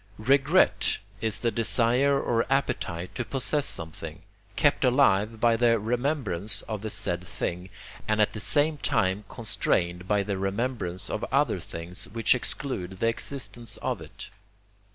[0.17, 4.23] Regret is the desire or appetite to possess something,
[4.55, 7.69] kept alive by the remembrance of the said thing,
[8.07, 13.07] and at the same time constrained by the remembrance of other things which exclude the
[13.07, 14.31] existence of it.